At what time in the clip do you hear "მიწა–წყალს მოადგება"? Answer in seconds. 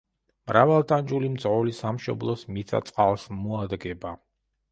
2.55-4.15